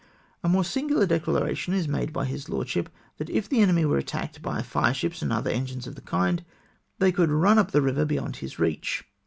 [0.43, 4.41] A more singular declaration is made by his lordship, that if the enemy were attacked
[4.41, 6.43] by" fire ships and other engines of the kind,
[6.97, 9.03] they could run up the river beyond their reach."